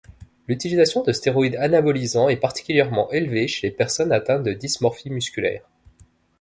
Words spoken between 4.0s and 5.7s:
atteintes de dysmorphie musculaire.